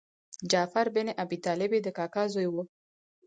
جعفر 0.51 0.87
بن 0.95 1.05
ابي 1.23 1.37
طالب 1.45 1.71
یې 1.75 1.79
د 1.83 1.87
کاکا 1.97 2.23
زوی 2.33 2.47
و. 2.49 2.55